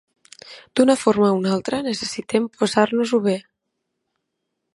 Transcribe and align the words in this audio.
D'una 0.79 0.95
forma 1.01 1.29
o 1.33 1.35
una 1.41 1.51
altra, 1.57 1.83
necessitem 1.89 2.49
passar-nos-ho 2.63 3.21
bé. 3.31 3.39